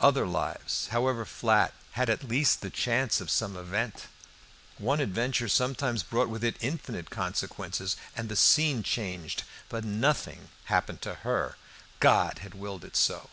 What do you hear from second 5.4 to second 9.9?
sometimes brought with it infinite consequences and the scene changed. But